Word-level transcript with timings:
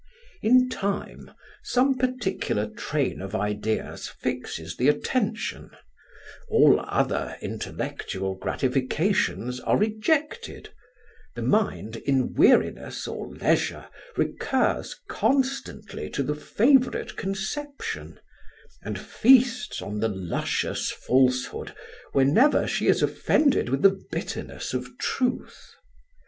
"In 0.41 0.67
time 0.67 1.29
some 1.61 1.95
particular 1.95 2.65
train 2.67 3.21
of 3.21 3.35
ideas 3.35 4.07
fixes 4.07 4.75
the 4.77 4.87
attention; 4.89 5.69
all 6.49 6.83
other 6.87 7.37
intellectual 7.39 8.33
gratifications 8.33 9.59
are 9.59 9.77
rejected; 9.77 10.69
the 11.35 11.43
mind, 11.43 11.97
in 11.97 12.33
weariness 12.33 13.07
or 13.07 13.27
leisure, 13.27 13.89
recurs 14.17 14.99
constantly 15.07 16.09
to 16.09 16.23
the 16.23 16.33
favourite 16.33 17.15
conception, 17.15 18.19
and 18.81 18.97
feasts 18.99 19.83
on 19.83 19.99
the 19.99 20.09
luscious 20.09 20.89
falsehood 20.89 21.75
whenever 22.11 22.65
she 22.65 22.87
is 22.87 23.03
offended 23.03 23.69
with 23.69 23.83
the 23.83 24.01
bitterness 24.11 24.73
of 24.73 24.97
truth. 24.97 25.75